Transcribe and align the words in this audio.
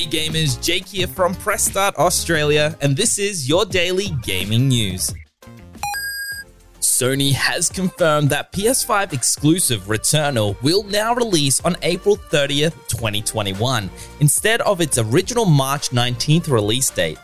Hey 0.00 0.06
gamers, 0.06 0.64
Jake 0.64 0.86
here 0.86 1.06
from 1.06 1.34
Press 1.34 1.62
Start 1.62 1.94
Australia, 1.96 2.74
and 2.80 2.96
this 2.96 3.18
is 3.18 3.46
your 3.46 3.66
daily 3.66 4.08
gaming 4.22 4.66
news. 4.66 5.12
Sony 6.80 7.34
has 7.34 7.68
confirmed 7.68 8.30
that 8.30 8.50
PS5 8.50 9.12
exclusive 9.12 9.82
Returnal 9.82 10.56
will 10.62 10.84
now 10.84 11.14
release 11.14 11.60
on 11.66 11.76
April 11.82 12.16
30th, 12.16 12.72
2021, 12.88 13.90
instead 14.20 14.62
of 14.62 14.80
its 14.80 14.96
original 14.96 15.44
March 15.44 15.90
19th 15.90 16.48
release 16.48 16.88
date. 16.88 17.18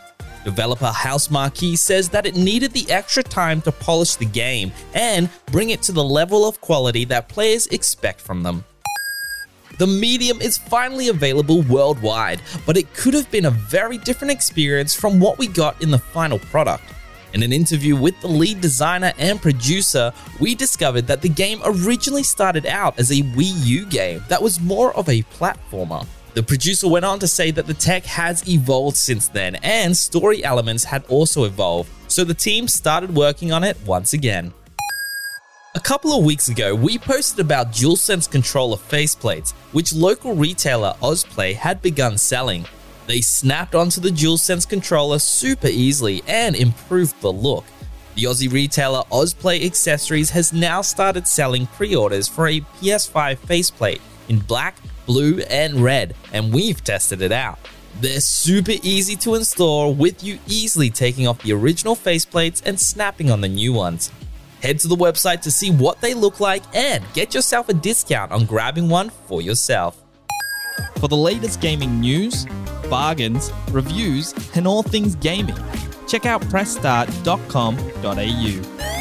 Developer 0.45 0.91
Housemarque 0.93 1.75
says 1.79 2.09
that 2.09 2.27
it 2.27 2.35
needed 2.35 2.73
the 2.73 2.91
extra 2.91 3.23
time 3.23 3.59
to 3.63 3.71
polish 3.71 4.17
the 4.17 4.25
game 4.25 4.71
and 4.93 5.31
bring 5.47 5.71
it 5.71 5.81
to 5.81 5.91
the 5.91 6.03
level 6.03 6.47
of 6.47 6.61
quality 6.61 7.05
that 7.05 7.27
players 7.27 7.65
expect 7.67 8.21
from 8.21 8.43
them. 8.43 8.63
The 9.77 9.87
Medium 9.87 10.41
is 10.41 10.57
finally 10.57 11.09
available 11.09 11.61
worldwide, 11.61 12.41
but 12.65 12.77
it 12.77 12.93
could 12.93 13.13
have 13.13 13.29
been 13.29 13.45
a 13.45 13.51
very 13.51 13.97
different 13.97 14.31
experience 14.31 14.95
from 14.95 15.19
what 15.19 15.37
we 15.37 15.47
got 15.47 15.81
in 15.83 15.91
the 15.91 15.99
final 15.99 16.39
product. 16.39 16.83
In 17.33 17.43
an 17.43 17.53
interview 17.53 17.95
with 17.95 18.19
the 18.21 18.27
lead 18.27 18.61
designer 18.61 19.13
and 19.19 19.39
producer, 19.39 20.11
we 20.39 20.55
discovered 20.55 21.05
that 21.07 21.21
the 21.21 21.29
game 21.29 21.61
originally 21.63 22.23
started 22.23 22.65
out 22.65 22.97
as 22.97 23.11
a 23.11 23.21
Wii 23.21 23.65
U 23.65 23.85
game 23.85 24.23
that 24.29 24.41
was 24.41 24.59
more 24.59 24.95
of 24.95 25.09
a 25.09 25.21
platformer. 25.23 26.07
The 26.33 26.41
producer 26.41 26.87
went 26.87 27.05
on 27.05 27.19
to 27.19 27.27
say 27.27 27.51
that 27.51 27.67
the 27.67 27.73
tech 27.73 28.05
has 28.05 28.47
evolved 28.47 28.97
since 28.97 29.27
then 29.27 29.55
and 29.55 29.95
story 29.95 30.43
elements 30.43 30.83
had 30.83 31.05
also 31.05 31.43
evolved, 31.43 31.91
so 32.07 32.23
the 32.23 32.33
team 32.33 32.67
started 32.67 33.15
working 33.15 33.51
on 33.51 33.63
it 33.63 33.77
once 33.85 34.13
again. 34.13 34.53
A 35.77 35.79
couple 35.79 36.11
of 36.17 36.25
weeks 36.25 36.47
ago, 36.47 36.73
we 36.73 36.97
posted 36.97 37.39
about 37.39 37.71
DualSense 37.71 38.27
controller 38.31 38.77
faceplates, 38.77 39.51
which 39.73 39.93
local 39.93 40.33
retailer 40.33 40.95
Ozplay 41.03 41.53
had 41.53 41.83
begun 41.83 42.17
selling. 42.17 42.65
They 43.05 43.21
snapped 43.21 43.75
onto 43.75 44.01
the 44.01 44.09
DualSense 44.09 44.67
controller 44.67 45.19
super 45.19 45.67
easily 45.67 46.23
and 46.27 46.55
improved 46.55 47.21
the 47.21 47.31
look. 47.31 47.63
The 48.15 48.23
Aussie 48.23 48.51
retailer 48.51 49.03
Ozplay 49.11 49.63
Accessories 49.63 50.31
has 50.31 50.51
now 50.51 50.81
started 50.81 51.27
selling 51.27 51.67
pre 51.67 51.95
orders 51.95 52.27
for 52.27 52.47
a 52.47 52.61
PS5 52.61 53.37
faceplate 53.37 54.01
in 54.29 54.39
black, 54.39 54.77
blue, 55.05 55.41
and 55.47 55.75
red, 55.83 56.15
and 56.33 56.51
we've 56.51 56.83
tested 56.83 57.21
it 57.21 57.31
out. 57.31 57.59
They're 58.01 58.19
super 58.19 58.73
easy 58.81 59.15
to 59.17 59.35
install, 59.35 59.93
with 59.93 60.23
you 60.23 60.39
easily 60.47 60.89
taking 60.89 61.27
off 61.27 61.43
the 61.43 61.53
original 61.53 61.95
faceplates 61.95 62.63
and 62.65 62.79
snapping 62.79 63.29
on 63.29 63.41
the 63.41 63.47
new 63.47 63.73
ones. 63.73 64.11
Head 64.61 64.79
to 64.79 64.87
the 64.87 64.95
website 64.95 65.41
to 65.41 65.51
see 65.51 65.71
what 65.71 66.01
they 66.01 66.13
look 66.13 66.39
like 66.39 66.63
and 66.75 67.03
get 67.13 67.33
yourself 67.33 67.69
a 67.69 67.73
discount 67.73 68.31
on 68.31 68.45
grabbing 68.45 68.89
one 68.89 69.09
for 69.09 69.41
yourself. 69.41 70.03
For 70.99 71.07
the 71.07 71.17
latest 71.17 71.61
gaming 71.61 71.99
news, 71.99 72.45
bargains, 72.89 73.51
reviews, 73.71 74.33
and 74.55 74.67
all 74.67 74.83
things 74.83 75.15
gaming, 75.15 75.57
check 76.07 76.25
out 76.25 76.41
pressstart.com.au. 76.43 78.96